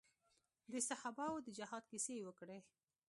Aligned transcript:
د 0.71 0.73
صحابه 0.89 1.25
وو 1.31 1.43
د 1.45 1.49
جهاد 1.57 1.83
کيسې 1.91 2.13
يې 2.17 2.23
وکړې. 2.27 2.59